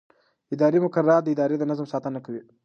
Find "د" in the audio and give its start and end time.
1.23-1.29, 1.59-1.63